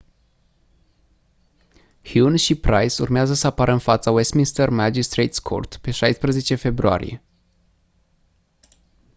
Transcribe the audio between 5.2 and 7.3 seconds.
court pe 16 februarie